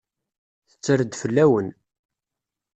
Tetter-d 0.69 1.13
fell-awen. 1.21 1.67